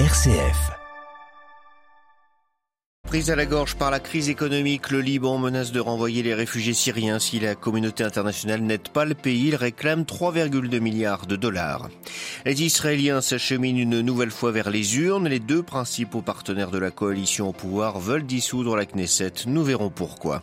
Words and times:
RCF. 0.00 0.72
Prise 3.06 3.30
à 3.30 3.36
la 3.36 3.46
gorge 3.46 3.76
par 3.76 3.92
la 3.92 4.00
crise 4.00 4.28
économique, 4.28 4.90
le 4.90 5.00
Liban 5.00 5.38
menace 5.38 5.70
de 5.70 5.78
renvoyer 5.78 6.24
les 6.24 6.34
réfugiés 6.34 6.74
syriens 6.74 7.20
si 7.20 7.38
la 7.38 7.54
communauté 7.54 8.02
internationale 8.02 8.62
n'aide 8.62 8.88
pas 8.88 9.04
le 9.04 9.14
pays. 9.14 9.46
Il 9.50 9.54
réclame 9.54 10.02
3,2 10.02 10.80
milliards 10.80 11.26
de 11.26 11.36
dollars. 11.36 11.90
Les 12.44 12.60
Israéliens 12.64 13.20
s'acheminent 13.20 13.78
une 13.78 14.00
nouvelle 14.00 14.32
fois 14.32 14.50
vers 14.50 14.68
les 14.68 14.98
urnes. 14.98 15.28
Les 15.28 15.38
deux 15.38 15.62
principaux 15.62 16.22
partenaires 16.22 16.72
de 16.72 16.78
la 16.78 16.90
coalition 16.90 17.50
au 17.50 17.52
pouvoir 17.52 18.00
veulent 18.00 18.26
dissoudre 18.26 18.74
la 18.74 18.86
Knesset. 18.86 19.46
Nous 19.46 19.62
verrons 19.62 19.90
pourquoi. 19.90 20.42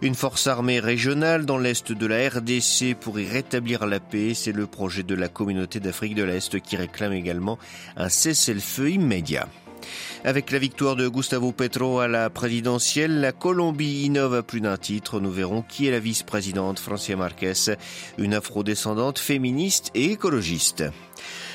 Une 0.00 0.14
force 0.14 0.46
armée 0.46 0.78
régionale 0.78 1.44
dans 1.44 1.58
l'est 1.58 1.90
de 1.90 2.06
la 2.06 2.28
RDC 2.28 2.94
pour 3.00 3.18
y 3.18 3.26
rétablir 3.26 3.84
la 3.84 3.98
paix, 3.98 4.32
c'est 4.32 4.52
le 4.52 4.68
projet 4.68 5.02
de 5.02 5.16
la 5.16 5.26
communauté 5.26 5.80
d'Afrique 5.80 6.14
de 6.14 6.22
l'Est 6.22 6.60
qui 6.60 6.76
réclame 6.76 7.12
également 7.12 7.58
un 7.96 8.08
cessez-le-feu 8.08 8.90
immédiat. 8.90 9.48
Avec 10.24 10.52
la 10.52 10.60
victoire 10.60 10.94
de 10.94 11.08
Gustavo 11.08 11.50
Petro 11.50 11.98
à 11.98 12.06
la 12.06 12.30
présidentielle, 12.30 13.20
la 13.20 13.32
Colombie 13.32 14.04
innove 14.04 14.34
à 14.34 14.42
plus 14.44 14.60
d'un 14.60 14.76
titre. 14.76 15.18
Nous 15.18 15.32
verrons 15.32 15.62
qui 15.62 15.88
est 15.88 15.92
la 15.92 16.00
vice-présidente 16.00 16.78
Francia 16.78 17.16
Marquez, 17.16 17.74
une 18.18 18.34
afrodescendante 18.34 19.18
féministe 19.18 19.90
et 19.94 20.12
écologiste. 20.12 20.84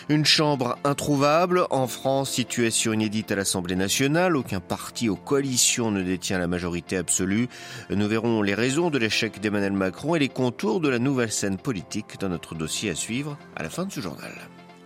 Une 0.10 0.26
chambre 0.26 0.78
introuvable. 0.84 1.66
En 1.70 1.88
France, 1.88 2.32
situation 2.32 2.94
inédite 2.94 3.32
à 3.32 3.36
l'Assemblée 3.36 3.76
nationale. 3.76 4.36
Aucun 4.36 4.60
parti 4.60 5.08
aux 5.10 5.16
coalitions 5.16 5.92
ne 5.92 6.02
détient 6.02 6.40
la 6.40 6.48
majorité 6.48 6.98
absolue. 6.98 7.48
Nous 7.90 8.08
verrons 8.08 8.42
les 8.42 8.54
raisons 8.54 8.90
de 8.90 8.98
l'échec 8.98 9.40
d'Emmanuel 9.40 9.74
Macron 9.74 10.16
et 10.16 10.20
les 10.20 10.30
contours 10.30 10.82
de 10.82 10.90
la 10.90 11.00
nouvelle 11.00 11.32
scène 11.32 11.58
politique 11.58 12.20
dans 12.20 12.30
notre 12.30 12.54
dossier 12.54 12.90
à 12.90 12.96
suivre 12.96 13.38
à 13.56 13.64
la 13.64 13.70
fin 13.70 13.86
de 13.86 13.92
ce 13.92 14.02
journal. 14.02 14.34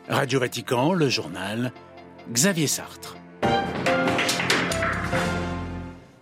Radio 0.07 0.39
Vatican, 0.39 0.93
le 0.93 1.09
journal, 1.09 1.73
Xavier 2.31 2.67
Sartre. 2.67 3.17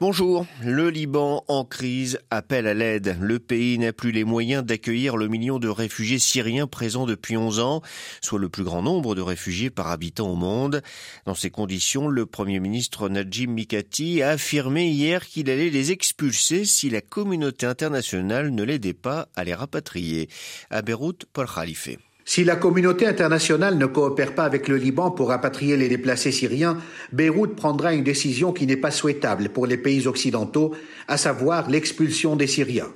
Bonjour. 0.01 0.45
Le 0.61 0.89
Liban 0.89 1.45
en 1.47 1.63
crise 1.63 2.19
appelle 2.29 2.67
à 2.67 2.73
l'aide. 2.73 3.15
Le 3.21 3.39
pays 3.39 3.77
n'a 3.79 3.93
plus 3.93 4.11
les 4.11 4.25
moyens 4.25 4.61
d'accueillir 4.61 5.15
le 5.15 5.29
million 5.29 5.57
de 5.57 5.69
réfugiés 5.69 6.19
syriens 6.19 6.67
présents 6.67 7.05
depuis 7.05 7.37
11 7.37 7.61
ans, 7.61 7.81
soit 8.21 8.37
le 8.37 8.49
plus 8.49 8.65
grand 8.65 8.81
nombre 8.81 9.15
de 9.15 9.21
réfugiés 9.21 9.69
par 9.69 9.87
habitant 9.87 10.27
au 10.27 10.35
monde. 10.35 10.81
Dans 11.25 11.33
ces 11.33 11.49
conditions, 11.49 12.09
le 12.09 12.25
Premier 12.25 12.59
ministre 12.59 13.07
Najib 13.07 13.49
Mikati 13.49 14.21
a 14.21 14.31
affirmé 14.31 14.89
hier 14.89 15.25
qu'il 15.25 15.49
allait 15.49 15.69
les 15.69 15.93
expulser 15.93 16.65
si 16.65 16.89
la 16.89 16.99
communauté 16.99 17.65
internationale 17.65 18.49
ne 18.49 18.63
l'aidait 18.63 18.93
pas 18.93 19.29
à 19.37 19.45
les 19.45 19.53
rapatrier. 19.53 20.27
À 20.69 20.81
Beyrouth, 20.81 21.23
Paul 21.31 21.47
Khalife. 21.47 22.04
Si 22.27 22.43
la 22.43 22.55
communauté 22.55 23.05
internationale 23.05 23.77
ne 23.77 23.85
coopère 23.85 24.33
pas 24.33 24.45
avec 24.45 24.67
le 24.67 24.77
Liban 24.77 25.11
pour 25.11 25.29
rapatrier 25.29 25.77
les 25.77 25.87
déplacés 25.87 26.31
syriens, 26.31 26.79
Beyrouth 27.13 27.55
prendra 27.55 27.93
une 27.93 28.03
décision 28.03 28.51
qui 28.51 28.65
n'est 28.65 28.75
pas 28.77 28.89
souhaitable 28.89 29.49
pour 29.49 29.67
les 29.67 29.77
pays 29.77 30.07
occidentaux, 30.07 30.73
à 31.07 31.17
savoir 31.17 31.69
l'expulsion 31.69 32.35
des 32.35 32.47
Syriens. 32.47 32.91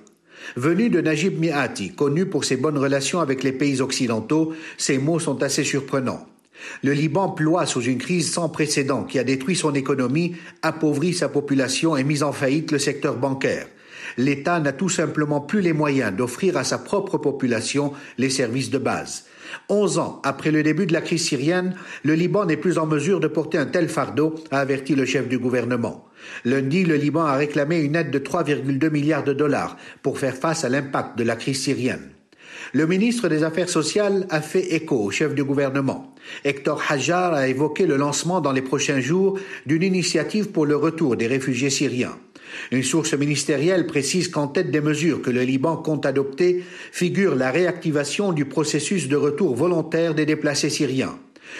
Venu 0.55 0.89
de 0.89 0.99
Najib 0.99 1.39
Miati, 1.39 1.93
connu 1.93 2.25
pour 2.25 2.43
ses 2.43 2.57
bonnes 2.57 2.79
relations 2.79 3.19
avec 3.19 3.43
les 3.43 3.51
pays 3.51 3.81
occidentaux, 3.81 4.53
ces 4.77 4.97
mots 4.97 5.19
sont 5.19 5.43
assez 5.43 5.63
surprenants. 5.63 6.25
Le 6.81 6.93
Liban 6.93 7.29
ploie 7.29 7.67
sous 7.67 7.81
une 7.81 7.99
crise 7.99 8.31
sans 8.31 8.49
précédent 8.49 9.03
qui 9.03 9.19
a 9.19 9.23
détruit 9.23 9.55
son 9.55 9.75
économie, 9.75 10.35
appauvri 10.63 11.13
sa 11.13 11.29
population 11.29 11.95
et 11.95 12.03
mis 12.03 12.23
en 12.23 12.31
faillite 12.31 12.71
le 12.71 12.79
secteur 12.79 13.15
bancaire 13.15 13.67
l'État 14.17 14.59
n'a 14.59 14.71
tout 14.71 14.89
simplement 14.89 15.41
plus 15.41 15.61
les 15.61 15.73
moyens 15.73 16.15
d'offrir 16.15 16.57
à 16.57 16.63
sa 16.63 16.77
propre 16.77 17.17
population 17.17 17.93
les 18.17 18.29
services 18.29 18.69
de 18.69 18.77
base. 18.77 19.25
Onze 19.67 19.97
ans 19.97 20.21
après 20.23 20.51
le 20.51 20.63
début 20.63 20.85
de 20.85 20.93
la 20.93 21.01
crise 21.01 21.25
syrienne, 21.25 21.75
le 22.03 22.13
Liban 22.13 22.45
n'est 22.45 22.57
plus 22.57 22.77
en 22.77 22.85
mesure 22.85 23.19
de 23.19 23.27
porter 23.27 23.57
un 23.57 23.65
tel 23.65 23.89
fardeau, 23.89 24.35
a 24.51 24.59
averti 24.59 24.95
le 24.95 25.05
chef 25.05 25.27
du 25.27 25.39
gouvernement. 25.39 26.05
Lundi, 26.45 26.83
le 26.83 26.95
Liban 26.95 27.23
a 27.23 27.35
réclamé 27.35 27.79
une 27.79 27.95
aide 27.95 28.11
de 28.11 28.19
3,2 28.19 28.89
milliards 28.89 29.23
de 29.23 29.33
dollars 29.33 29.77
pour 30.01 30.19
faire 30.19 30.35
face 30.35 30.63
à 30.63 30.69
l'impact 30.69 31.17
de 31.17 31.23
la 31.23 31.35
crise 31.35 31.61
syrienne. 31.61 32.09
Le 32.73 32.85
ministre 32.85 33.29
des 33.29 33.43
Affaires 33.43 33.69
sociales 33.69 34.27
a 34.29 34.41
fait 34.41 34.75
écho 34.75 34.97
au 34.97 35.11
chef 35.11 35.33
du 35.33 35.43
gouvernement. 35.43 36.13
Hector 36.43 36.83
Hajar 36.87 37.33
a 37.33 37.47
évoqué 37.47 37.87
le 37.87 37.97
lancement 37.97 38.41
dans 38.41 38.51
les 38.51 38.61
prochains 38.61 38.99
jours 38.99 39.39
d'une 39.65 39.81
initiative 39.81 40.49
pour 40.49 40.65
le 40.65 40.75
retour 40.75 41.15
des 41.15 41.27
réfugiés 41.27 41.71
syriens. 41.71 42.17
Une 42.71 42.83
source 42.83 43.13
ministérielle 43.13 43.87
précise 43.87 44.27
qu'en 44.27 44.47
tête 44.47 44.71
des 44.71 44.81
mesures 44.81 45.21
que 45.21 45.29
le 45.29 45.41
Liban 45.41 45.77
compte 45.77 46.05
adopter 46.05 46.63
figure 46.91 47.35
la 47.35 47.51
réactivation 47.51 48.31
du 48.31 48.45
processus 48.45 49.07
de 49.07 49.15
retour 49.15 49.55
volontaire 49.55 50.15
des 50.15 50.25
déplacés 50.25 50.69
syriens. 50.69 51.17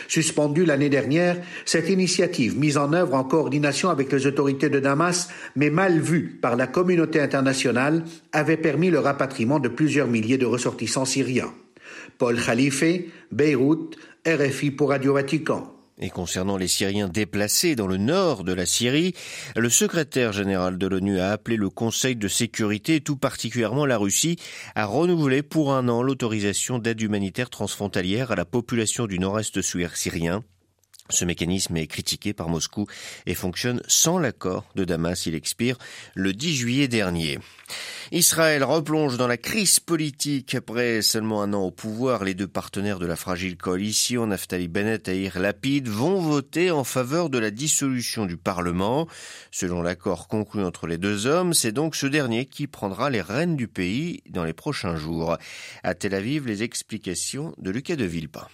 Suspendue 0.07 0.65
l'année 0.65 0.89
dernière, 0.89 1.37
cette 1.65 1.89
initiative, 1.89 2.57
mise 2.57 2.77
en 2.77 2.93
œuvre 2.93 3.15
en 3.15 3.23
coordination 3.23 3.89
avec 3.89 4.11
les 4.11 4.27
autorités 4.27 4.69
de 4.69 4.79
Damas, 4.79 5.29
mais 5.55 5.69
mal 5.69 5.99
vue 5.99 6.37
par 6.41 6.55
la 6.55 6.67
communauté 6.67 7.19
internationale, 7.19 8.03
avait 8.31 8.57
permis 8.57 8.89
le 8.89 8.99
rapatriement 8.99 9.59
de 9.59 9.69
plusieurs 9.69 10.07
milliers 10.07 10.37
de 10.37 10.45
ressortissants 10.45 11.05
syriens. 11.05 11.53
Paul 12.17 12.39
Khalife, 12.39 12.83
Beyrouth, 13.31 13.95
RFI 14.27 14.71
pour 14.71 14.89
Radio 14.89 15.13
Vatican. 15.13 15.78
Et 16.01 16.09
concernant 16.09 16.55
les 16.55 16.69
Syriens 16.69 17.09
déplacés 17.09 17.75
dans 17.75 17.87
le 17.87 17.97
nord 17.97 18.45
de 18.45 18.53
la 18.53 18.65
Syrie, 18.65 19.13
le 19.57 19.69
secrétaire 19.69 20.31
général 20.31 20.77
de 20.77 20.87
l'ONU 20.87 21.19
a 21.19 21.31
appelé 21.31 21.57
le 21.57 21.69
Conseil 21.69 22.15
de 22.15 22.29
sécurité, 22.29 23.01
tout 23.01 23.17
particulièrement 23.17 23.85
la 23.85 23.97
Russie, 23.97 24.37
à 24.75 24.85
renouveler 24.85 25.43
pour 25.43 25.73
un 25.73 25.89
an 25.89 26.01
l'autorisation 26.01 26.79
d'aide 26.79 27.01
humanitaire 27.01 27.49
transfrontalière 27.49 28.31
à 28.31 28.35
la 28.35 28.45
population 28.45 29.07
du 29.07 29.19
nord-est 29.19 29.61
syrien. 29.61 30.43
Ce 31.09 31.25
mécanisme 31.25 31.75
est 31.75 31.87
critiqué 31.87 32.33
par 32.33 32.49
Moscou 32.49 32.85
et 33.25 33.33
fonctionne 33.33 33.81
sans 33.87 34.19
l'accord 34.19 34.65
de 34.75 34.85
Damas. 34.85 35.25
Il 35.25 35.33
expire 35.33 35.77
le 36.13 36.33
10 36.33 36.55
juillet 36.55 36.87
dernier. 36.87 37.39
Israël 38.11 38.63
replonge 38.63 39.17
dans 39.17 39.27
la 39.27 39.37
crise 39.37 39.79
politique 39.79 40.55
après 40.55 41.03
seulement 41.03 41.43
un 41.43 41.53
an 41.53 41.61
au 41.61 41.69
pouvoir. 41.69 42.23
Les 42.23 42.33
deux 42.33 42.47
partenaires 42.47 42.97
de 42.97 43.05
la 43.05 43.15
fragile 43.15 43.55
coalition, 43.55 44.25
Naftali 44.25 44.67
Bennett 44.67 45.07
et 45.07 45.21
Ir 45.21 45.37
Lapid, 45.37 45.87
vont 45.87 46.19
voter 46.19 46.71
en 46.71 46.83
faveur 46.83 47.29
de 47.29 47.37
la 47.37 47.51
dissolution 47.51 48.25
du 48.25 48.35
Parlement. 48.35 49.07
Selon 49.51 49.83
l'accord 49.83 50.27
conclu 50.27 50.63
entre 50.63 50.87
les 50.87 50.97
deux 50.97 51.27
hommes, 51.27 51.53
c'est 51.53 51.71
donc 51.71 51.95
ce 51.95 52.07
dernier 52.07 52.47
qui 52.47 52.65
prendra 52.65 53.11
les 53.11 53.21
rênes 53.21 53.55
du 53.55 53.67
pays 53.67 54.23
dans 54.27 54.43
les 54.43 54.53
prochains 54.53 54.95
jours. 54.95 55.37
À 55.83 55.93
Tel 55.93 56.15
Aviv, 56.15 56.47
les 56.47 56.63
explications 56.63 57.53
de 57.59 57.69
Lucas 57.69 57.95
de 57.95 58.05
Villepin. 58.05 58.47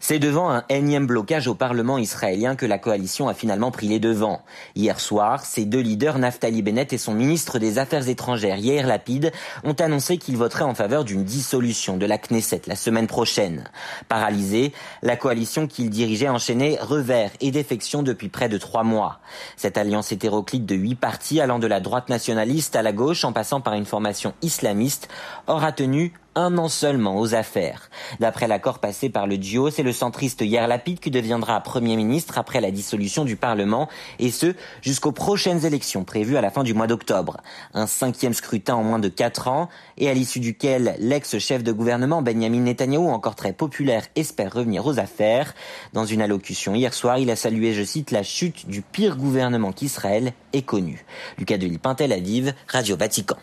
C'est 0.00 0.18
devant 0.18 0.50
un 0.50 0.64
énième 0.68 1.06
blocage 1.06 1.48
au 1.48 1.54
Parlement 1.54 1.96
israélien 1.96 2.56
que 2.56 2.66
la 2.66 2.78
coalition 2.78 3.28
a 3.28 3.34
finalement 3.34 3.70
pris 3.70 3.88
les 3.88 3.98
devants. 3.98 4.42
Hier 4.74 5.00
soir, 5.00 5.44
ses 5.44 5.64
deux 5.64 5.80
leaders, 5.80 6.18
Naftali 6.18 6.62
Bennett 6.62 6.92
et 6.92 6.98
son 6.98 7.14
ministre 7.14 7.58
des 7.58 7.78
Affaires 7.78 8.08
étrangères, 8.08 8.58
Yair 8.58 8.86
Lapid, 8.86 9.32
ont 9.62 9.72
annoncé 9.74 10.18
qu'ils 10.18 10.36
voteraient 10.36 10.64
en 10.64 10.74
faveur 10.74 11.04
d'une 11.04 11.24
dissolution 11.24 11.96
de 11.96 12.06
la 12.06 12.18
Knesset 12.18 12.62
la 12.66 12.76
semaine 12.76 13.06
prochaine. 13.06 13.64
Paralysée, 14.08 14.72
la 15.02 15.16
coalition 15.16 15.66
qu'ils 15.66 15.90
dirigeaient 15.90 16.28
enchaînait 16.28 16.78
revers 16.80 17.30
et 17.40 17.50
défections 17.50 18.02
depuis 18.02 18.28
près 18.28 18.48
de 18.48 18.58
trois 18.58 18.84
mois. 18.84 19.20
Cette 19.56 19.78
alliance 19.78 20.12
hétéroclite 20.12 20.66
de 20.66 20.74
huit 20.74 20.96
partis 20.96 21.40
allant 21.40 21.58
de 21.58 21.66
la 21.66 21.80
droite 21.80 22.08
nationaliste 22.08 22.76
à 22.76 22.82
la 22.82 22.92
gauche 22.92 23.24
en 23.24 23.32
passant 23.32 23.60
par 23.60 23.74
une 23.74 23.86
formation 23.86 24.34
islamiste 24.42 25.08
aura 25.46 25.72
tenu 25.72 26.12
un 26.34 26.58
an 26.58 26.68
seulement 26.68 27.18
aux 27.18 27.34
affaires. 27.34 27.90
D'après 28.20 28.48
l'accord 28.48 28.78
passé 28.78 29.08
par 29.08 29.26
le 29.26 29.38
duo, 29.38 29.70
c'est 29.70 29.82
le 29.82 29.92
centriste 29.92 30.40
Yair 30.40 30.68
Lapid 30.68 31.00
qui 31.00 31.10
deviendra 31.10 31.60
Premier 31.60 31.96
ministre 31.96 32.38
après 32.38 32.60
la 32.60 32.70
dissolution 32.70 33.24
du 33.24 33.36
Parlement, 33.36 33.88
et 34.18 34.30
ce, 34.30 34.54
jusqu'aux 34.82 35.12
prochaines 35.12 35.64
élections 35.64 36.04
prévues 36.04 36.36
à 36.36 36.40
la 36.40 36.50
fin 36.50 36.62
du 36.62 36.74
mois 36.74 36.86
d'octobre. 36.86 37.38
Un 37.72 37.86
cinquième 37.86 38.34
scrutin 38.34 38.74
en 38.74 38.82
moins 38.82 38.98
de 38.98 39.08
quatre 39.08 39.48
ans, 39.48 39.68
et 39.96 40.08
à 40.08 40.14
l'issue 40.14 40.40
duquel 40.40 40.96
l'ex-chef 40.98 41.62
de 41.62 41.72
gouvernement 41.72 42.22
Benjamin 42.22 42.60
Netanyahu, 42.60 43.08
encore 43.08 43.36
très 43.36 43.52
populaire, 43.52 44.04
espère 44.16 44.52
revenir 44.52 44.86
aux 44.86 44.98
affaires. 44.98 45.54
Dans 45.92 46.04
une 46.04 46.22
allocution 46.22 46.74
hier 46.74 46.92
soir, 46.92 47.18
il 47.18 47.30
a 47.30 47.36
salué, 47.36 47.74
je 47.74 47.82
cite, 47.82 48.10
la 48.10 48.22
chute 48.22 48.68
du 48.68 48.82
pire 48.82 49.16
gouvernement 49.16 49.72
qu'Israël 49.72 50.32
ait 50.52 50.62
connu. 50.62 51.04
Lucas 51.38 51.58
Delis, 51.58 51.78
Tel 51.96 52.12
Aviv, 52.12 52.54
Radio 52.68 52.96
Vatican. 52.96 53.36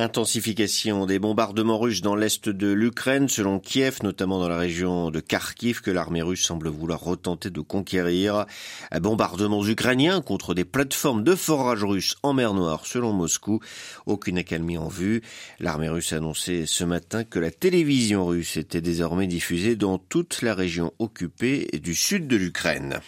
Intensification 0.00 1.06
des 1.06 1.18
bombardements 1.18 1.76
russes 1.76 2.02
dans 2.02 2.14
l'est 2.14 2.48
de 2.48 2.68
l'Ukraine, 2.68 3.28
selon 3.28 3.58
Kiev, 3.58 3.98
notamment 4.04 4.38
dans 4.38 4.48
la 4.48 4.56
région 4.56 5.10
de 5.10 5.18
Kharkiv, 5.18 5.80
que 5.80 5.90
l'armée 5.90 6.22
russe 6.22 6.44
semble 6.44 6.68
vouloir 6.68 7.00
retenter 7.00 7.50
de 7.50 7.60
conquérir. 7.60 8.46
Bombardements 9.00 9.66
ukrainiens 9.66 10.20
contre 10.20 10.54
des 10.54 10.64
plateformes 10.64 11.24
de 11.24 11.34
forage 11.34 11.82
russes 11.82 12.14
en 12.22 12.32
mer 12.32 12.54
Noire, 12.54 12.86
selon 12.86 13.12
Moscou. 13.12 13.58
Aucune 14.06 14.38
accalmie 14.38 14.78
en 14.78 14.86
vue. 14.86 15.20
L'armée 15.58 15.88
russe 15.88 16.12
a 16.12 16.18
annoncé 16.18 16.64
ce 16.66 16.84
matin 16.84 17.24
que 17.24 17.40
la 17.40 17.50
télévision 17.50 18.24
russe 18.24 18.56
était 18.56 18.80
désormais 18.80 19.26
diffusée 19.26 19.74
dans 19.74 19.98
toute 19.98 20.42
la 20.42 20.54
région 20.54 20.92
occupée 21.00 21.68
du 21.82 21.96
sud 21.96 22.28
de 22.28 22.36
l'Ukraine. 22.36 23.00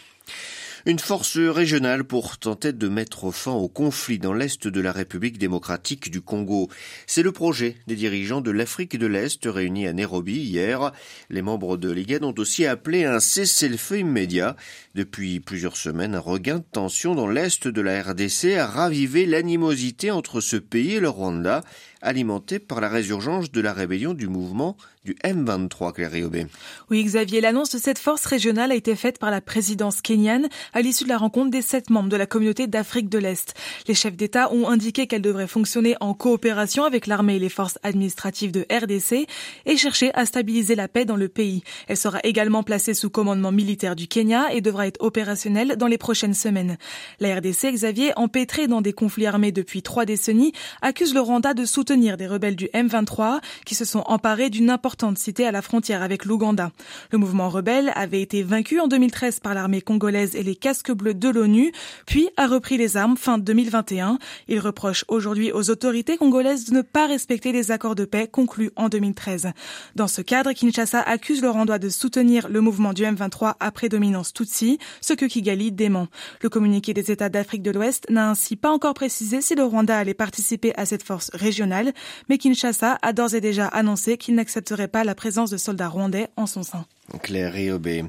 Une 0.87 0.99
force 0.99 1.37
régionale 1.37 2.05
pour 2.05 2.39
tenter 2.39 2.73
de 2.73 2.89
mettre 2.89 3.31
fin 3.33 3.53
au 3.53 3.69
conflit 3.69 4.19
dans 4.19 4.33
l'est 4.33 4.67
de 4.67 4.81
la 4.81 4.93
République 4.93 5.37
démocratique 5.37 6.11
du 6.11 6.23
Congo. 6.23 6.71
C'est 7.07 7.23
le 7.23 7.33
projet 7.33 7.77
des 7.87 7.97
dirigeants 7.97 8.41
de 8.41 8.51
l'Afrique 8.51 8.99
de 8.99 9.07
l'Est 9.07 9.45
réunis 9.45 9.87
à 9.87 9.93
Nairobi 9.93 10.37
hier. 10.37 10.93
Les 11.29 11.43
membres 11.43 11.77
de 11.77 11.91
l'IGAD 11.91 12.25
ont 12.25 12.35
aussi 12.39 12.65
appelé 12.65 13.05
un 13.05 13.21
cessez-le-feu 13.21 13.99
immédiat. 13.99 14.57
Depuis 14.95 15.39
plusieurs 15.41 15.77
semaines, 15.77 16.15
un 16.15 16.21
regain 16.21 16.59
de 16.59 16.65
tension 16.73 17.15
dans 17.15 17.29
l'est 17.29 17.69
de 17.69 17.81
la 17.83 18.03
RDC 18.03 18.57
a 18.57 18.67
ravivé 18.67 19.27
l'animosité 19.27 20.11
entre 20.11 20.41
ce 20.41 20.57
pays 20.57 20.95
et 20.95 21.01
le 21.01 21.11
Rwanda 21.11 21.61
alimenté 22.03 22.59
par 22.59 22.81
la 22.81 22.89
résurgence 22.89 23.51
de 23.51 23.61
la 23.61 23.73
rébellion 23.73 24.15
du 24.15 24.29
mouvement 24.29 24.77
du 25.05 25.15
M23, 25.25 25.95
Claire 25.95 26.11
Riobé. 26.11 26.47
Oui, 26.91 27.03
Xavier, 27.03 27.41
l'annonce 27.41 27.71
de 27.71 27.79
cette 27.79 27.99
force 27.99 28.27
régionale 28.27 28.71
a 28.71 28.75
été 28.75 28.95
faite 28.97 29.19
par 29.19 29.31
la 29.31 29.41
présidence 29.41 30.03
kenyane 30.03 30.49
à 30.75 30.83
l'issue 30.83 31.05
de 31.05 31.09
la 31.09 31.17
rencontre 31.17 31.51
des 31.51 31.63
sept 31.63 31.89
membres 31.89 32.11
de 32.11 32.17
la 32.17 32.27
communauté 32.27 32.67
d'Afrique 32.67 33.09
de 33.09 33.19
l'Est. 33.19 33.55
Les 33.89 33.95
chefs 33.95 34.17
d'État 34.17 34.53
ont 34.53 34.69
indiqué 34.69 35.07
qu'elle 35.07 35.23
devrait 35.23 35.47
fonctionner 35.47 35.97
en 36.01 36.13
coopération 36.13 36.85
avec 36.85 37.07
l'armée 37.07 37.37
et 37.37 37.39
les 37.39 37.49
forces 37.49 37.79
administratives 37.83 38.53
de 38.53 38.67
RDC 38.71 39.27
et 39.65 39.77
chercher 39.79 40.11
à 40.15 40.27
stabiliser 40.27 40.75
la 40.75 40.89
paix 40.89 41.07
dans 41.07 41.17
le 41.17 41.29
pays. 41.29 41.63
Elle 41.89 41.97
sera 41.97 42.19
également 42.23 42.63
placée 42.63 42.93
sous 42.93 43.09
commandement 43.09 43.53
militaire 43.53 43.97
du 43.97 44.07
Kenya 44.07 44.53
et 44.53 44.61
devra 44.61 44.87
être 44.87 45.03
opérationnelle 45.03 45.77
dans 45.79 45.87
les 45.87 45.99
prochaines 45.99 46.35
semaines. 46.35 46.77
La 47.21 47.37
RDC, 47.37 47.73
Xavier, 47.73 48.13
empêtrée 48.17 48.67
dans 48.67 48.83
des 48.83 48.93
conflits 48.93 49.27
armés 49.27 49.53
depuis 49.53 49.83
trois 49.83 50.05
décennies, 50.05 50.53
accuse 50.83 51.15
le 51.15 51.21
Rwanda 51.21 51.55
de 51.55 51.65
soutenir 51.65 51.90
des 51.91 52.29
rebelles 52.29 52.55
du 52.55 52.67
M23 52.67 53.41
qui 53.67 53.75
se 53.75 53.85
sont 53.85 54.05
emparés 54.07 54.49
d'une 54.49 54.71
importante 54.71 55.19
cité 55.19 55.45
à 55.45 55.51
la 55.51 55.61
frontière 55.61 56.03
avec 56.03 56.25
l'Ouganda. 56.25 56.71
Le 57.11 57.19
mouvement 57.19 57.49
rebelle 57.49 57.91
avait 57.97 58.23
été 58.23 58.45
vaincu 58.45 58.79
en 58.79 58.87
2013 58.87 59.41
par 59.41 59.55
l'armée 59.55 59.81
congolaise 59.81 60.37
et 60.37 60.45
les 60.45 60.55
casques 60.55 60.93
bleus 60.93 61.15
de 61.15 61.29
l'ONU, 61.29 61.73
puis 62.07 62.29
a 62.37 62.47
repris 62.47 62.77
les 62.77 62.97
armes 62.97 63.17
fin 63.17 63.39
2021. 63.39 64.19
Il 64.47 64.61
reproche 64.61 65.05
aujourd'hui 65.09 65.51
aux 65.51 65.69
autorités 65.69 66.17
congolaises 66.17 66.67
de 66.67 66.75
ne 66.75 66.83
pas 66.83 67.09
respecter 67.09 67.51
les 67.51 67.73
accords 67.73 67.97
de 67.97 68.05
paix 68.05 68.29
conclus 68.29 68.71
en 68.77 68.89
2013. 68.89 69.49
Dans 69.97 70.09
ce 70.09 70.23
cadre, 70.23 70.53
Kinshasa 70.53 71.01
accuse 71.01 71.43
le 71.43 71.51
Rwanda 71.51 71.81
de 71.81 71.89
soutenir 71.89 72.49
le 72.49 72.61
mouvement 72.61 72.93
du 72.93 73.03
M23 73.03 73.55
à 73.59 73.73
prédominance 73.73 74.33
Tutsi, 74.33 74.79
ce 75.01 75.13
que 75.13 75.25
Kigali 75.25 75.73
dément. 75.73 76.07
Le 76.41 76.49
communiqué 76.49 76.95
des 76.95 77.11
États 77.11 77.31
d'Afrique 77.31 77.63
de 77.63 77.73
l'Ouest 77.73 78.09
n'a 78.11 78.31
ainsi 78.31 78.55
pas 78.55 78.71
encore 78.71 78.95
précisé 78.95 79.41
si 79.41 79.57
le 79.57 79.65
Rwanda 79.65 79.99
allait 79.99 80.15
participer 80.15 80.73
à 80.77 80.87
cette 80.87 81.03
force 81.03 81.33
régionale 81.35 81.80
mais 82.29 82.39
Kinshasa 82.39 82.99
a 83.03 83.13
d'ores 83.13 83.35
et 83.35 83.41
déjà 83.41 83.67
annoncé 83.67 84.17
qu'il 84.17 84.35
n'accepterait 84.35 84.89
pas 84.89 85.05
la 85.05 85.15
présence 85.15 85.51
de 85.51 85.57
soldats 85.57 85.89
rwandais 85.89 86.29
en 86.37 86.47
son 86.47 86.63
sein. 86.63 86.87
Claire 87.23 87.53
Riobé. 87.53 88.05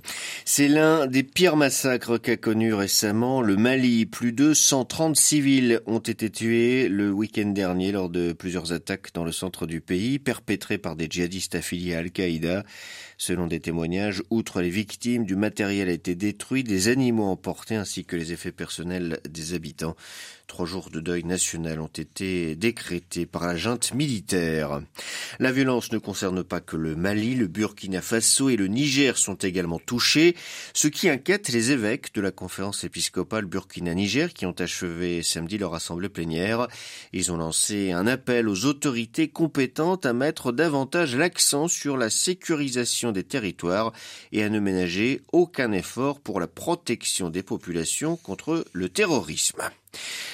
C'est 0.46 0.68
l'un 0.68 1.08
des 1.08 1.24
pires 1.24 1.56
massacres 1.56 2.20
qu'a 2.20 2.38
connu 2.38 2.74
récemment 2.74 3.42
le 3.42 3.56
Mali. 3.56 4.06
Plus 4.06 4.32
de 4.32 4.54
130 4.54 5.16
civils 5.16 5.82
ont 5.88 6.00
été 6.00 6.30
tués 6.30 6.88
le 6.88 7.12
week-end 7.12 7.48
dernier 7.48 7.92
lors 7.92 8.10
de 8.10 8.32
plusieurs 8.32 8.74
attaques 8.74 9.14
dans 9.14 9.24
le 9.24 9.32
centre 9.32 9.66
du 9.66 9.82
pays, 9.82 10.20
perpétrées 10.20 10.78
par 10.78 10.96
des 10.96 11.08
djihadistes 11.10 11.56
affiliés 11.56 11.96
à 11.96 12.00
Al-Qaïda. 12.00 12.64
Selon 13.18 13.48
des 13.48 13.60
témoignages, 13.60 14.24
outre 14.30 14.62
les 14.62 14.70
victimes, 14.70 15.26
du 15.26 15.36
matériel 15.36 15.90
a 15.90 15.94
été 15.94 16.16
détruit, 16.16 16.64
des 16.64 16.88
animaux 16.88 17.26
emportés 17.26 17.76
ainsi 17.76 18.06
que 18.06 18.16
les 18.16 18.34
effets 18.34 18.52
personnels 18.52 19.20
des 19.30 19.54
habitants. 19.54 19.96
Trois 20.52 20.66
jours 20.66 20.90
de 20.90 21.00
deuil 21.00 21.24
national 21.24 21.80
ont 21.80 21.88
été 21.88 22.58
décrétés 22.58 23.26
par 23.26 23.48
la 23.48 23.56
junte 23.56 23.94
militaire. 23.94 24.82
La 25.40 25.54
violence 25.54 25.94
ne 25.94 25.98
concerne 25.98 26.44
pas 26.44 26.60
que 26.60 26.76
le 26.76 26.98
Mali, 26.98 27.36
le 27.36 27.48
Burkina 27.48 28.02
Faso 28.02 28.50
et 28.50 28.58
le 28.58 28.68
Niger 28.68 29.18
sont 29.18 29.36
également 29.36 29.80
touchés, 29.80 30.36
ce 30.74 30.90
qui 30.90 31.08
inquiète 31.08 31.48
les 31.48 31.72
évêques 31.72 32.14
de 32.14 32.20
la 32.20 32.32
conférence 32.32 32.84
épiscopale 32.84 33.46
Burkina-Niger 33.46 34.34
qui 34.34 34.46
ont 34.46 34.56
achevé 34.60 35.24
samedi 35.24 35.58
leur 35.58 35.74
assemblée 35.74 36.10
plénière. 36.10 36.68
Ils 37.14 37.32
ont 37.32 37.38
lancé 37.38 37.94
un 37.94 38.06
appel 38.06 38.50
aux 38.50 38.66
autorités 38.66 39.30
compétentes 39.30 40.06
à 40.06 40.12
mettre 40.12 40.52
davantage 40.52 41.16
l'accent 41.16 41.70
sur 41.70 41.96
la 41.96 42.10
sécurisation 42.10 43.14
des 43.14 43.24
territoires 43.24 43.94
et 44.34 44.44
à 44.44 44.50
ne 44.50 44.60
ménager 44.60 45.22
aucun 45.32 45.72
effort 45.72 46.20
pour 46.20 46.42
la 46.42 46.48
protection 46.48 47.30
des 47.30 47.42
populations 47.42 48.18
contre 48.18 48.66
le 48.74 48.90
terrorisme. 48.90 49.62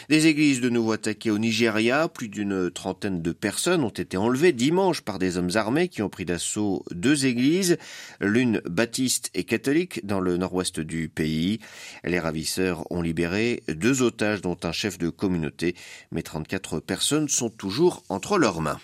Des 0.10 0.28
églises 0.28 0.62
de 0.62 0.70
nouveau 0.70 0.94
attaquées 0.94 1.32
au 1.32 1.38
Nigeria, 1.38 2.08
plus 2.08 2.30
d'une 2.30 2.72
trentaine 2.72 3.22
de 3.22 3.32
personnes 3.32 3.84
ont 3.84 3.90
été 3.90 4.16
enlevées 4.16 4.54
dimanche 4.54 5.02
par 5.02 5.20
des 5.20 5.38
hommes 5.38 5.52
armés 5.56 5.90
qui 5.90 6.02
ont 6.02 6.10
pris 6.10 6.26
d'assaut 6.26 6.86
deux 6.92 7.26
églises, 7.26 7.78
l'une 8.22 8.62
baptiste 8.66 9.30
et 9.34 9.44
catholique 9.44 10.06
dans 10.06 10.20
le 10.20 10.38
nord-ouest 10.38 10.80
du 10.80 11.10
pays. 11.10 11.60
Les 12.04 12.20
ravisseurs 12.20 12.90
ont 12.92 13.02
libéré 13.02 13.64
deux 13.68 14.02
otages 14.02 14.42
dont 14.42 14.58
un 14.64 14.72
chef 14.72 14.98
de 14.98 15.10
communauté, 15.10 15.76
mais 16.12 16.24
34 16.24 16.80
personnes 16.80 17.28
sont 17.28 17.50
toujours 17.50 18.04
entre 18.10 18.38
leurs 18.38 18.62
mains. 18.62 18.80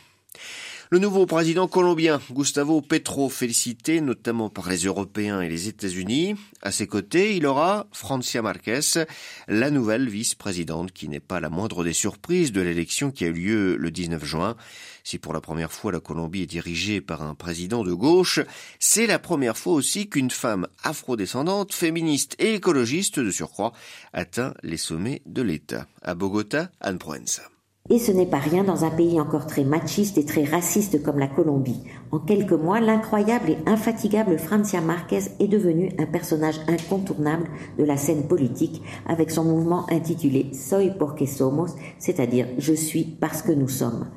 Le 0.90 1.00
nouveau 1.00 1.26
président 1.26 1.68
colombien, 1.68 2.22
Gustavo 2.32 2.82
Petro, 2.82 3.30
félicité 3.30 4.02
notamment 4.02 4.50
par 4.50 4.70
les 4.70 4.84
Européens 4.84 5.42
et 5.42 5.50
les 5.50 5.68
États-Unis. 5.68 6.36
À 6.62 6.72
ses 6.72 6.88
côtés, 6.88 7.36
il 7.36 7.46
aura 7.46 7.88
Francia 7.92 8.42
Marquez, 8.42 9.06
la 9.48 9.72
nouvelle 9.72 10.10
vice-présidente, 10.10 10.92
qui 10.92 11.08
n'est 11.08 11.20
pas 11.20 11.40
la 11.40 11.50
moindre 11.50 11.84
des 11.84 11.94
surprises 11.94 12.52
de 12.52 12.62
l'élection 12.62 13.12
qui 13.12 13.24
a 13.26 13.28
eu 13.28 13.34
lieu 13.34 13.76
le 13.78 13.92
19 13.92 14.24
juin. 14.24 14.56
Si 15.04 15.18
pour 15.18 15.34
la 15.34 15.42
première 15.42 15.72
fois 15.72 15.92
la 15.92 16.00
Colombie 16.00 16.44
est 16.44 16.48
dirigée 16.48 17.02
par 17.02 17.24
un 17.24 17.36
président 17.36 17.84
de 17.84 17.94
gauche, 17.94 18.40
c'est 18.80 19.08
la 19.08 19.20
première 19.20 19.58
fois 19.58 19.74
aussi 19.74 20.10
qu'une 20.10 20.32
femme 20.32 20.68
afrodescendante, 20.84 21.74
féministe 21.74 22.36
et 22.40 22.56
écologiste 22.56 23.20
de 23.20 23.32
surcroît 23.32 23.74
atteint 24.14 24.54
les 24.64 24.78
sommets 24.78 25.22
de 25.26 25.42
l'État. 25.42 25.88
À 26.02 26.16
Bogota, 26.16 26.70
Anne 26.80 27.00
Proenza. 27.00 27.53
Et 27.90 28.00
ce 28.00 28.14
n'est 28.14 28.26
pas 28.26 28.38
rien 28.38 28.64
dans 28.64 28.86
un 28.86 28.90
pays 28.90 29.20
encore 29.20 29.46
très 29.46 29.66
machiste 29.66 30.18
et 30.18 30.24
très 30.24 30.46
raciste 30.46 31.04
comme 31.04 31.20
la 31.20 31.28
Colombie. 31.28 31.84
En 32.12 32.20
quelques 32.20 32.54
mois, 32.54 32.80
l'incroyable 32.80 33.50
et 33.50 33.58
infatigable 33.66 34.40
Francia 34.40 34.80
Marquez 34.80 35.20
est 35.42 35.50
devenue 35.50 35.92
un 36.00 36.06
personnage 36.06 36.62
incontournable 36.70 37.50
de 37.78 37.84
la 37.84 37.98
scène 37.98 38.26
politique 38.26 38.82
avec 39.06 39.32
son 39.32 39.44
mouvement 39.44 39.86
intitulé 39.92 40.48
Soy 40.54 40.94
porque 40.98 41.28
somos, 41.28 41.76
c'est-à-dire 42.00 42.48
Je 42.58 42.74
suis 42.74 43.04
parce 43.04 43.42
que 43.42 43.52
nous 43.52 43.68
sommes. 43.68 44.08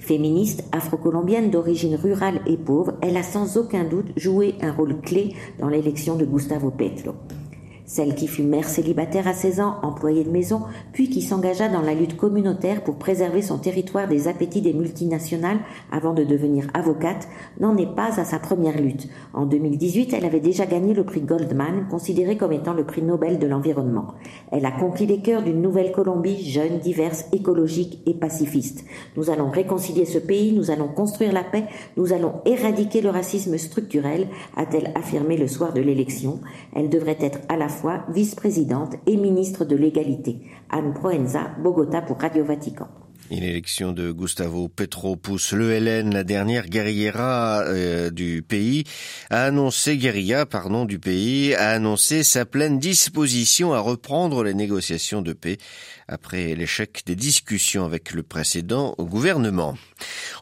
Féministe 0.00 0.64
afro-colombienne 0.72 1.50
d'origine 1.50 1.94
rurale 1.94 2.40
et 2.48 2.56
pauvre, 2.56 2.94
elle 3.02 3.16
a 3.16 3.22
sans 3.22 3.56
aucun 3.56 3.84
doute 3.84 4.10
joué 4.16 4.56
un 4.62 4.72
rôle 4.72 5.00
clé 5.00 5.36
dans 5.60 5.68
l'élection 5.68 6.16
de 6.16 6.24
Gustavo 6.24 6.72
Petro. 6.72 7.12
Celle 7.92 8.14
qui 8.14 8.26
fut 8.26 8.42
mère 8.42 8.70
célibataire 8.70 9.28
à 9.28 9.34
16 9.34 9.60
ans, 9.60 9.76
employée 9.82 10.24
de 10.24 10.30
maison, 10.30 10.62
puis 10.94 11.10
qui 11.10 11.20
s'engagea 11.20 11.68
dans 11.68 11.82
la 11.82 11.92
lutte 11.92 12.16
communautaire 12.16 12.82
pour 12.84 12.94
préserver 12.94 13.42
son 13.42 13.58
territoire 13.58 14.08
des 14.08 14.28
appétits 14.28 14.62
des 14.62 14.72
multinationales 14.72 15.58
avant 15.90 16.14
de 16.14 16.24
devenir 16.24 16.68
avocate, 16.72 17.28
n'en 17.60 17.76
est 17.76 17.94
pas 17.94 18.18
à 18.18 18.24
sa 18.24 18.38
première 18.38 18.80
lutte. 18.80 19.10
En 19.34 19.44
2018, 19.44 20.14
elle 20.14 20.24
avait 20.24 20.40
déjà 20.40 20.64
gagné 20.64 20.94
le 20.94 21.04
prix 21.04 21.20
Goldman, 21.20 21.86
considéré 21.90 22.38
comme 22.38 22.52
étant 22.52 22.72
le 22.72 22.86
prix 22.86 23.02
Nobel 23.02 23.38
de 23.38 23.46
l'environnement. 23.46 24.14
Elle 24.50 24.64
a 24.64 24.70
conquis 24.70 25.04
les 25.04 25.20
cœurs 25.20 25.42
d'une 25.42 25.60
nouvelle 25.60 25.92
Colombie 25.92 26.50
jeune, 26.50 26.78
diverse, 26.78 27.26
écologique 27.34 28.00
et 28.06 28.14
pacifiste. 28.14 28.86
Nous 29.18 29.28
allons 29.28 29.50
réconcilier 29.50 30.06
ce 30.06 30.18
pays, 30.18 30.54
nous 30.54 30.70
allons 30.70 30.88
construire 30.88 31.34
la 31.34 31.44
paix, 31.44 31.64
nous 31.98 32.14
allons 32.14 32.40
éradiquer 32.46 33.02
le 33.02 33.10
racisme 33.10 33.58
structurel, 33.58 34.28
a-t-elle 34.56 34.92
affirmé 34.94 35.36
le 35.36 35.46
soir 35.46 35.74
de 35.74 35.82
l'élection. 35.82 36.40
Elle 36.74 36.88
devrait 36.88 37.18
être 37.20 37.40
à 37.50 37.58
la 37.58 37.68
fois 37.68 37.81
vice-présidente 38.08 38.94
et 39.06 39.16
ministre 39.16 39.64
de 39.64 39.76
l'égalité. 39.76 40.38
Anne 40.70 40.94
Proenza, 40.94 41.50
Bogota 41.62 42.02
pour 42.02 42.20
Radio 42.20 42.44
Vatican. 42.44 42.88
L'élection 43.30 43.92
de 43.92 44.12
Gustavo 44.12 44.68
Petro 44.68 45.16
pousse 45.16 45.52
l'ELN, 45.52 46.12
la 46.12 46.24
dernière 46.24 46.66
guerriera 46.66 47.62
euh, 47.62 48.10
du 48.10 48.42
pays, 48.46 48.84
a 49.30 49.44
annoncé 49.44 49.96
guérilla, 49.96 50.44
pardon, 50.44 50.84
du 50.84 50.98
pays, 50.98 51.54
a 51.54 51.70
annoncé 51.70 52.24
sa 52.24 52.44
pleine 52.44 52.78
disposition 52.78 53.72
à 53.72 53.78
reprendre 53.78 54.44
les 54.44 54.54
négociations 54.54 55.22
de 55.22 55.32
paix 55.32 55.56
après 56.12 56.54
l'échec 56.54 57.02
des 57.06 57.16
discussions 57.16 57.84
avec 57.84 58.12
le 58.12 58.22
précédent 58.22 58.94
gouvernement. 58.98 59.76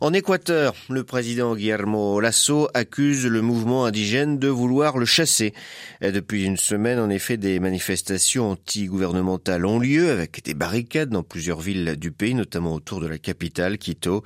En 0.00 0.12
Équateur, 0.12 0.74
le 0.88 1.04
président 1.04 1.54
Guillermo 1.54 2.18
Lasso 2.20 2.68
accuse 2.74 3.26
le 3.26 3.40
mouvement 3.40 3.84
indigène 3.84 4.38
de 4.38 4.48
vouloir 4.48 4.98
le 4.98 5.06
chasser. 5.06 5.54
depuis 6.00 6.44
une 6.44 6.56
semaine, 6.56 6.98
en 6.98 7.08
effet, 7.08 7.36
des 7.36 7.60
manifestations 7.60 8.50
anti-gouvernementales 8.50 9.64
ont 9.64 9.78
lieu 9.78 10.10
avec 10.10 10.42
des 10.44 10.54
barricades 10.54 11.10
dans 11.10 11.22
plusieurs 11.22 11.60
villes 11.60 11.96
du 11.96 12.10
pays, 12.10 12.34
notamment 12.34 12.74
autour 12.74 13.00
de 13.00 13.06
la 13.06 13.18
capitale, 13.18 13.78
Quito. 13.78 14.24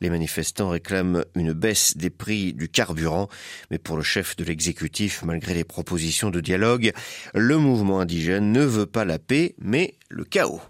Les 0.00 0.10
manifestants 0.10 0.70
réclament 0.70 1.24
une 1.34 1.52
baisse 1.52 1.96
des 1.96 2.10
prix 2.10 2.54
du 2.54 2.68
carburant, 2.68 3.28
mais 3.70 3.78
pour 3.78 3.96
le 3.96 4.02
chef 4.02 4.36
de 4.36 4.44
l'exécutif, 4.44 5.22
malgré 5.22 5.54
les 5.54 5.64
propositions 5.64 6.30
de 6.30 6.40
dialogue, 6.40 6.92
le 7.34 7.58
mouvement 7.58 8.00
indigène 8.00 8.52
ne 8.52 8.64
veut 8.64 8.86
pas 8.86 9.04
la 9.04 9.18
paix, 9.18 9.54
mais 9.58 9.94
le 10.08 10.24
chaos. 10.24 10.62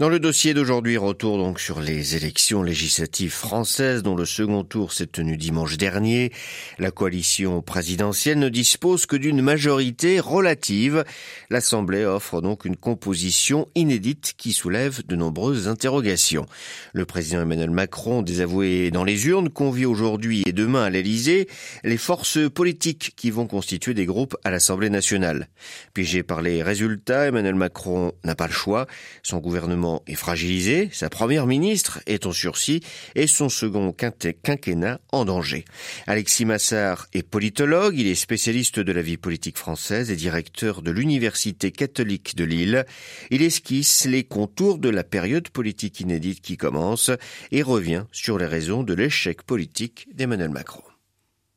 Dans 0.00 0.08
le 0.08 0.18
dossier 0.18 0.54
d'aujourd'hui, 0.54 0.96
retour 0.96 1.36
donc 1.36 1.60
sur 1.60 1.78
les 1.78 2.16
élections 2.16 2.62
législatives 2.62 3.34
françaises 3.34 4.02
dont 4.02 4.16
le 4.16 4.24
second 4.24 4.64
tour 4.64 4.94
s'est 4.94 5.06
tenu 5.06 5.36
dimanche 5.36 5.76
dernier. 5.76 6.32
La 6.78 6.90
coalition 6.90 7.60
présidentielle 7.60 8.38
ne 8.38 8.48
dispose 8.48 9.04
que 9.04 9.16
d'une 9.16 9.42
majorité 9.42 10.18
relative. 10.18 11.04
L'Assemblée 11.50 12.06
offre 12.06 12.40
donc 12.40 12.64
une 12.64 12.78
composition 12.78 13.68
inédite 13.74 14.32
qui 14.38 14.54
soulève 14.54 15.06
de 15.06 15.16
nombreuses 15.16 15.68
interrogations. 15.68 16.46
Le 16.94 17.04
président 17.04 17.42
Emmanuel 17.42 17.70
Macron, 17.70 18.22
désavoué 18.22 18.90
dans 18.90 19.04
les 19.04 19.26
urnes, 19.26 19.50
convie 19.50 19.84
aujourd'hui 19.84 20.44
et 20.46 20.52
demain 20.52 20.84
à 20.84 20.88
l'Elysée 20.88 21.46
les 21.84 21.98
forces 21.98 22.38
politiques 22.48 23.12
qui 23.16 23.30
vont 23.30 23.46
constituer 23.46 23.92
des 23.92 24.06
groupes 24.06 24.38
à 24.44 24.50
l'Assemblée 24.50 24.88
nationale. 24.88 25.48
Piégé 25.92 26.22
par 26.22 26.40
les 26.40 26.62
résultats, 26.62 27.26
Emmanuel 27.26 27.54
Macron 27.54 28.12
n'a 28.24 28.34
pas 28.34 28.46
le 28.46 28.54
choix. 28.54 28.86
Son 29.22 29.40
gouvernement 29.40 29.89
est 30.06 30.14
fragilisé, 30.14 30.88
sa 30.92 31.10
première 31.10 31.46
ministre 31.46 32.00
est 32.06 32.26
en 32.26 32.32
sursis 32.32 32.80
et 33.14 33.26
son 33.26 33.48
second 33.48 33.92
quinquennat 33.92 35.00
en 35.12 35.24
danger. 35.24 35.64
Alexis 36.06 36.44
Massard 36.44 37.06
est 37.12 37.22
politologue, 37.22 37.98
il 37.98 38.06
est 38.06 38.14
spécialiste 38.14 38.80
de 38.80 38.92
la 38.92 39.02
vie 39.02 39.16
politique 39.16 39.58
française 39.58 40.10
et 40.10 40.16
directeur 40.16 40.82
de 40.82 40.90
l'Université 40.90 41.70
catholique 41.70 42.36
de 42.36 42.44
Lille. 42.44 42.84
Il 43.30 43.42
esquisse 43.42 44.06
les 44.06 44.24
contours 44.24 44.78
de 44.78 44.88
la 44.88 45.04
période 45.04 45.48
politique 45.48 46.00
inédite 46.00 46.40
qui 46.40 46.56
commence 46.56 47.10
et 47.52 47.62
revient 47.62 48.04
sur 48.12 48.38
les 48.38 48.46
raisons 48.46 48.82
de 48.82 48.94
l'échec 48.94 49.42
politique 49.42 50.08
d'Emmanuel 50.14 50.50
Macron. 50.50 50.82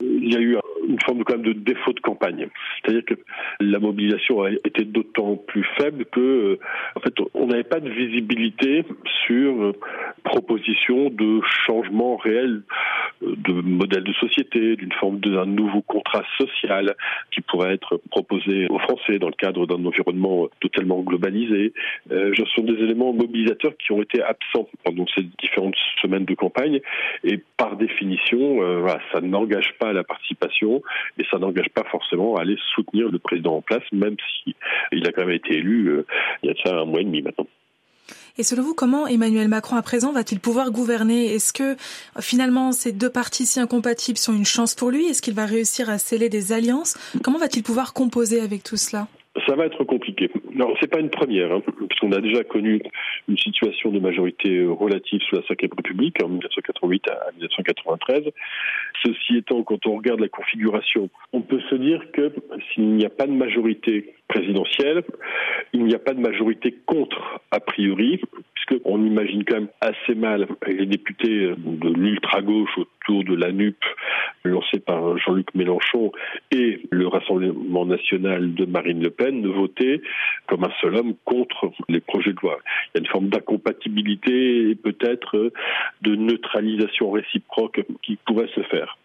Il 0.02 0.32
y 0.32 0.36
a 0.36 0.40
eu 0.40 0.58
forme 1.04 1.20
de, 1.20 1.24
quand 1.24 1.38
de 1.38 1.54
défaut 1.54 1.94
de 1.94 2.00
campagne. 2.00 2.48
C'est-à-dire 2.82 3.06
que 3.06 3.16
la 3.60 3.80
mobilisation 3.80 4.46
été 4.48 4.86
d'autant 4.86 5.36
plus 5.36 5.66
faible 5.78 6.06
que, 6.06 6.20
euh, 6.20 6.60
en 6.96 7.00
fait, 7.00 7.14
on 7.34 7.48
n'avait 7.48 7.64
pas 7.64 7.80
de 7.80 7.90
visibilité 7.90 8.86
sur 9.26 9.64
euh, 9.64 9.74
proposition 10.24 11.10
de 11.10 11.42
changement 11.66 12.18
réel 12.18 12.62
de 13.38 13.54
modèle 13.54 14.04
de 14.04 14.14
société, 14.14 14.76
d'une 14.76 14.92
forme 14.94 15.20
d'un 15.20 15.46
nouveau 15.46 15.82
contrat 15.82 16.24
social 16.38 16.96
qui 17.32 17.42
pourrait 17.42 17.74
être 17.74 18.02
proposé 18.10 18.68
aux 18.70 18.80
Français 18.80 19.20
dans 19.20 19.28
le 19.28 19.34
cadre 19.34 19.66
d'un 19.66 19.84
environnement 19.86 20.48
totalement 20.60 21.02
globalisé. 21.02 21.74
Euh, 22.12 22.34
ce 22.36 22.46
sont 22.56 22.64
des 22.64 22.74
éléments 22.74 23.14
mobilisateurs 23.14 23.74
qui 23.78 23.92
ont 23.92 24.02
été 24.02 24.22
absents 24.22 24.68
pendant 24.84 25.06
ces 25.16 25.24
différentes 25.40 25.76
semaines 26.02 26.26
de 26.26 26.36
campagne 26.36 26.80
et 27.24 27.40
par 27.58 27.78
définition, 27.78 28.56
voilà, 28.80 29.00
ça 29.12 29.22
n'engage 29.22 29.74
pas 29.80 29.94
la 29.94 30.04
participation 30.04 30.82
et 31.18 31.24
ça 31.32 31.38
n'engage 31.38 31.70
pas 31.70 31.84
forcément 31.90 32.36
à 32.36 32.42
aller 32.42 32.58
soutenir 32.76 33.10
le 33.10 33.20
président 33.20 33.56
en 33.56 33.62
place, 33.62 33.84
même 33.92 34.16
si 34.44 34.56
a 35.06 35.12
quand 35.12 35.26
même 35.26 35.36
été 35.36 35.58
élu 35.58 35.88
euh, 35.88 36.06
il 36.42 36.50
y 36.50 36.52
a 36.52 36.56
ça 36.64 36.80
un 36.80 36.86
mois 36.86 37.02
et 37.02 37.06
demi 37.06 37.22
maintenant. 37.22 37.48
Et 38.38 38.44
selon 38.44 38.64
vous, 38.64 38.74
comment 38.74 39.06
Emmanuel 39.06 39.48
Macron 39.48 39.76
à 39.76 39.84
présent 39.84 40.12
va-t-il 40.12 40.40
pouvoir 40.40 40.72
gouverner? 40.72 41.34
Est-ce 41.36 41.54
que 41.54 41.76
finalement 42.20 42.72
ces 42.72 42.92
deux 42.92 43.10
partis 43.10 43.46
si 43.46 43.60
incompatibles 43.60 44.18
sont 44.18 44.34
une 44.34 44.46
chance 44.46 44.74
pour 44.74 44.90
lui? 44.90 45.06
Est-ce 45.06 45.22
qu'il 45.22 45.36
va 45.36 45.46
réussir 45.46 45.90
à 45.90 46.00
sceller 46.00 46.30
des 46.30 46.52
alliances? 46.52 46.96
Comment 47.24 47.38
va-t-il 47.38 47.62
pouvoir 47.62 47.94
composer 47.94 48.42
avec 48.42 48.64
tout 48.64 48.78
cela? 48.78 49.08
Ça 49.48 49.56
va 49.56 49.66
être. 49.68 49.84
Non, 50.56 50.74
c'est 50.80 50.90
pas 50.90 51.00
une 51.00 51.10
première, 51.10 51.52
hein, 51.52 51.62
puisqu'on 51.88 52.12
a 52.12 52.22
déjà 52.22 52.44
connu 52.44 52.82
une 53.28 53.38
situation 53.38 53.92
de 53.92 54.00
majorité 54.00 54.66
relative 54.66 55.22
sous 55.22 55.36
la 55.36 55.42
Ve 55.42 55.48
République 55.50 56.22
en 56.24 56.30
1988 56.30 57.10
à 57.10 57.32
1993. 57.32 58.24
Ceci 59.04 59.38
étant, 59.38 59.64
quand 59.64 59.86
on 59.88 59.96
regarde 59.98 60.20
la 60.20 60.28
configuration, 60.30 61.10
on 61.32 61.42
peut 61.42 61.62
se 61.70 61.76
dire 61.76 62.04
que 62.12 62.32
s'il 62.74 62.96
n'y 62.96 63.06
a 63.06 63.10
pas 63.10 63.26
de 63.26 63.32
majorité 63.32 64.14
présidentielle, 64.28 65.04
il 65.74 65.86
n'y 65.86 65.96
a 65.96 66.00
pas 66.00 66.14
de 66.14 66.22
majorité 66.22 66.76
contre 66.86 67.42
a 67.52 67.60
priori, 67.60 68.22
puisqu'on 68.54 69.04
imagine 69.04 69.44
quand 69.44 69.56
même 69.56 69.70
assez 69.82 70.16
mal 70.16 70.48
les 70.68 70.86
députés 70.86 71.54
de 71.58 71.90
l'ultra-gauche 71.90 72.80
autour 73.04 73.24
de 73.24 73.36
la 73.36 73.52
NUP 73.52 73.78
par 74.86 75.18
Jean-Luc 75.18 75.54
Mélenchon 75.56 76.12
et 76.52 76.82
le 76.90 77.08
Rassemblement 77.08 77.86
national 77.86 78.54
de 78.54 78.66
Marine 78.66 79.02
Le 79.02 79.10
Pen 79.10 79.42
de 79.42 79.50
voter 79.50 80.02
comme 80.48 80.64
un 80.64 80.72
seul 80.82 80.96
homme 80.96 81.14
contre 81.26 81.72
les 81.90 82.02
projets 82.02 82.34
de 82.34 82.40
loi. 82.42 82.60
Il 82.64 82.98
y 82.98 82.98
a 82.98 83.00
une 83.02 83.12
forme 83.12 83.30
d'incompatibilité 83.30 84.70
et 84.70 84.76
peut-être 84.76 85.52
de 86.02 86.16
neutralisation 86.16 87.12
réciproque 87.12 87.82
qui 88.02 88.18
pourrait 88.26 88.50
se 88.56 88.62
faire. 88.64 88.98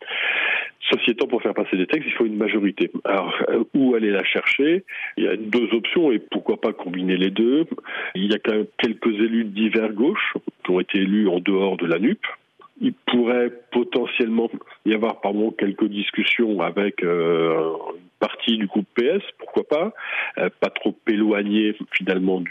Ceci 0.90 1.10
étant, 1.10 1.26
pour 1.26 1.42
faire 1.42 1.54
passer 1.54 1.76
des 1.76 1.86
textes, 1.86 2.08
il 2.08 2.14
faut 2.14 2.24
une 2.24 2.36
majorité. 2.36 2.90
Alors, 3.04 3.36
où 3.74 3.94
aller 3.94 4.10
la 4.10 4.24
chercher? 4.24 4.84
Il 5.18 5.24
y 5.24 5.28
a 5.28 5.36
deux 5.36 5.68
options 5.72 6.10
et 6.10 6.18
pourquoi 6.18 6.60
pas 6.60 6.72
combiner 6.72 7.16
les 7.16 7.30
deux? 7.30 7.66
Il 8.14 8.32
y 8.32 8.34
a 8.34 8.38
quand 8.38 8.54
même 8.54 8.66
quelques 8.78 9.06
élus 9.06 9.44
divers 9.44 9.92
gauche 9.92 10.34
qui 10.64 10.70
ont 10.70 10.80
été 10.80 10.98
élus 10.98 11.28
en 11.28 11.40
dehors 11.40 11.76
de 11.76 11.86
la 11.86 11.98
NUP. 11.98 12.20
Il 12.80 12.92
pourrait 12.92 13.50
potentiellement 13.72 14.50
y 14.86 14.94
avoir 14.94 15.20
pardon, 15.20 15.50
quelques 15.50 15.86
discussions 15.86 16.60
avec 16.60 17.02
euh, 17.02 17.72
une 17.94 18.08
partie 18.20 18.56
du 18.56 18.66
groupe 18.66 18.86
PS, 18.94 19.22
pourquoi 19.38 19.64
pas, 19.64 19.92
euh, 20.38 20.48
pas 20.60 20.70
trop 20.70 20.94
éloigné 21.08 21.76
finalement 21.92 22.42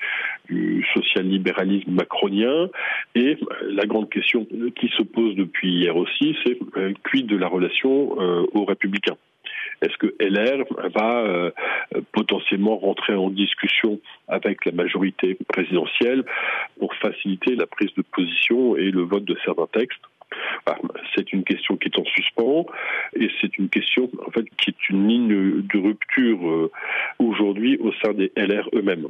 du, 0.49 0.85
social-libéralisme 0.93 1.91
macronien. 1.91 2.69
Et 3.15 3.37
euh, 3.41 3.71
la 3.71 3.85
grande 3.85 4.09
question 4.09 4.45
qui 4.75 4.89
se 4.97 5.03
pose 5.03 5.35
depuis 5.35 5.79
hier 5.79 5.95
aussi, 5.95 6.35
c'est 6.45 6.57
quid 7.03 7.27
de 7.27 7.37
la 7.37 7.47
relation 7.47 8.17
aux 8.53 8.65
républicains 8.65 9.17
est-ce 9.83 9.95
que 9.97 10.15
LR 10.19 10.65
va 10.95 11.51
potentiellement 12.11 12.77
rentrer 12.77 13.13
en 13.13 13.29
discussion 13.29 13.99
avec 14.27 14.65
la 14.65 14.71
majorité 14.71 15.37
présidentielle 15.47 16.25
pour 16.79 16.95
faciliter 16.95 17.55
la 17.55 17.67
prise 17.67 17.93
de 17.95 18.01
position 18.01 18.75
et 18.75 18.89
le 18.89 19.01
vote 19.01 19.25
de 19.25 19.37
certains 19.45 19.67
textes 19.67 20.01
bah, 20.83 20.99
c'est 21.15 21.31
une 21.33 21.43
question 21.43 21.77
qui 21.77 21.87
est 21.87 21.99
en 21.99 22.05
suspens 22.05 22.65
et 23.15 23.29
c'est 23.41 23.57
une 23.57 23.69
question 23.69 24.09
en 24.25 24.31
fait 24.31 24.45
qui 24.57 24.71
est 24.71 24.89
une 24.89 25.07
ligne 25.07 25.61
de 25.61 25.79
rupture 25.79 26.47
euh, 26.47 26.71
aujourd'hui 27.19 27.77
au 27.77 27.91
sein 27.93 28.13
des 28.13 28.31
LR 28.35 28.69
eux-mêmes. 28.73 29.07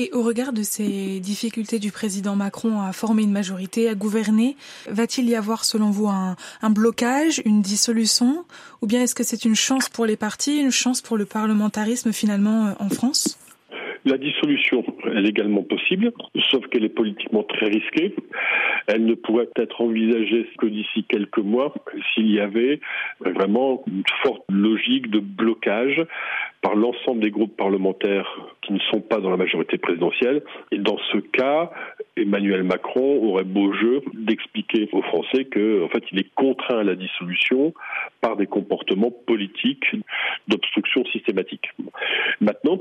Et 0.00 0.10
au 0.12 0.22
regard 0.22 0.52
de 0.52 0.62
ces 0.62 1.18
difficultés 1.18 1.80
du 1.80 1.90
président 1.90 2.36
Macron 2.36 2.80
à 2.80 2.92
former 2.92 3.24
une 3.24 3.32
majorité, 3.32 3.88
à 3.88 3.96
gouverner, 3.96 4.54
va-t-il 4.88 5.28
y 5.28 5.34
avoir 5.34 5.64
selon 5.64 5.90
vous 5.90 6.06
un, 6.06 6.36
un 6.62 6.70
blocage, 6.70 7.42
une 7.44 7.62
dissolution 7.62 8.44
Ou 8.80 8.86
bien 8.86 9.02
est-ce 9.02 9.16
que 9.16 9.24
c'est 9.24 9.44
une 9.44 9.56
chance 9.56 9.88
pour 9.88 10.06
les 10.06 10.16
partis, 10.16 10.60
une 10.60 10.70
chance 10.70 11.02
pour 11.02 11.16
le 11.16 11.26
parlementarisme 11.26 12.12
finalement 12.12 12.68
euh, 12.68 12.72
en 12.78 12.88
France? 12.88 13.40
La 14.04 14.16
dissolution 14.16 14.84
est 15.26 15.30
également 15.30 15.62
possible, 15.62 16.12
sauf 16.50 16.66
qu'elle 16.68 16.84
est 16.84 16.88
politiquement 16.88 17.42
très 17.42 17.66
risquée. 17.66 18.14
Elle 18.86 19.04
ne 19.04 19.14
pourrait 19.14 19.48
être 19.56 19.80
envisagée 19.80 20.46
que 20.58 20.66
d'ici 20.66 21.04
quelques 21.04 21.38
mois 21.38 21.74
s'il 22.14 22.30
y 22.30 22.40
avait 22.40 22.80
vraiment 23.20 23.82
une 23.86 24.02
forte 24.22 24.42
logique 24.48 25.10
de 25.10 25.20
blocage 25.20 26.02
par 26.62 26.74
l'ensemble 26.74 27.20
des 27.20 27.30
groupes 27.30 27.56
parlementaires 27.56 28.28
qui 28.62 28.72
ne 28.72 28.78
sont 28.90 29.00
pas 29.00 29.20
dans 29.20 29.30
la 29.30 29.36
majorité 29.36 29.78
présidentielle. 29.78 30.42
Et 30.72 30.78
dans 30.78 30.98
ce 31.12 31.18
cas, 31.18 31.70
Emmanuel 32.16 32.64
Macron 32.64 33.22
aurait 33.22 33.44
beau 33.44 33.72
jeu 33.74 34.00
d'expliquer 34.14 34.88
aux 34.92 35.02
Français 35.02 35.44
que, 35.44 35.84
en 35.84 35.88
fait, 35.88 36.02
il 36.10 36.18
est 36.18 36.34
contraint 36.34 36.80
à 36.80 36.84
la 36.84 36.96
dissolution 36.96 37.74
par 38.20 38.36
des 38.36 38.46
comportements 38.46 39.12
politiques 39.26 39.86
d'obstruction 40.48 41.04
systématique. 41.06 41.70
Maintenant, 42.40 42.80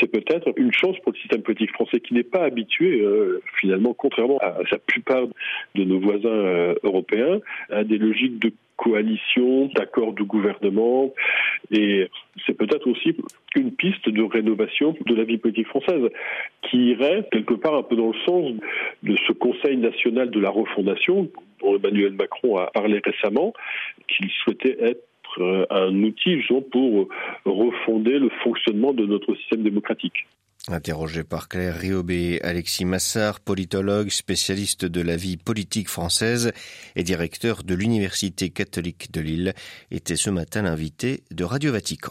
c'est 0.00 0.10
peut-être 0.10 0.52
une 0.56 0.72
chance 0.72 0.98
pour 1.00 1.12
le 1.12 1.18
système 1.18 1.42
politique 1.42 1.72
français 1.72 2.00
qui 2.00 2.14
n'est 2.14 2.22
pas 2.22 2.44
habitué, 2.44 3.00
euh, 3.00 3.42
finalement, 3.60 3.94
contrairement 3.94 4.38
à, 4.38 4.58
sa 4.70 4.78
plupart 4.78 5.26
de 5.74 5.84
nos 5.84 6.00
voisins 6.00 6.28
euh, 6.28 6.74
européens, 6.82 7.40
à 7.70 7.84
des 7.84 7.98
logiques 7.98 8.38
de 8.38 8.52
coalition, 8.76 9.66
d'accord 9.76 10.12
de 10.12 10.22
gouvernement, 10.22 11.12
et 11.70 12.08
c'est 12.46 12.56
peut-être 12.56 12.88
aussi 12.88 13.16
une 13.54 13.70
piste 13.72 14.08
de 14.08 14.22
rénovation 14.22 14.96
de 15.06 15.14
la 15.14 15.24
vie 15.24 15.38
politique 15.38 15.68
française, 15.68 16.08
qui 16.62 16.90
irait 16.90 17.28
quelque 17.30 17.54
part 17.54 17.74
un 17.74 17.82
peu 17.82 17.96
dans 17.96 18.08
le 18.08 18.18
sens 18.26 18.52
de 19.02 19.16
ce 19.26 19.32
Conseil 19.32 19.76
national 19.76 20.30
de 20.30 20.40
la 20.40 20.50
refondation 20.50 21.28
dont 21.60 21.76
Emmanuel 21.76 22.12
Macron 22.14 22.56
a 22.56 22.66
parlé 22.72 23.00
récemment, 23.04 23.52
qu'il 24.08 24.30
souhaitait 24.30 24.76
être 24.80 25.06
euh, 25.40 25.66
un 25.70 25.94
outil 26.02 26.38
pour 26.70 27.08
refonder 27.44 28.18
le 28.18 28.30
fonctionnement 28.42 28.92
de 28.92 29.06
notre 29.06 29.34
système 29.36 29.62
démocratique. 29.62 30.26
Interrogé 30.68 31.24
par 31.24 31.48
Claire 31.48 31.76
Riobé, 31.76 32.40
Alexis 32.42 32.84
Massard, 32.84 33.40
politologue, 33.40 34.10
spécialiste 34.10 34.84
de 34.84 35.00
la 35.00 35.16
vie 35.16 35.36
politique 35.36 35.88
française 35.88 36.52
et 36.94 37.02
directeur 37.02 37.64
de 37.64 37.74
l'Université 37.74 38.50
catholique 38.50 39.10
de 39.12 39.20
Lille, 39.20 39.54
était 39.90 40.14
ce 40.14 40.30
matin 40.30 40.62
l'invité 40.62 41.24
de 41.32 41.42
Radio 41.42 41.72
Vatican. 41.72 42.10